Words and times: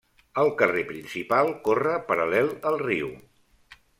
El 0.43 0.47
carrer 0.61 0.85
principal 0.91 1.51
corre 1.67 1.93
paral·lel 2.09 2.51
al 2.73 2.81
riu. 2.87 3.15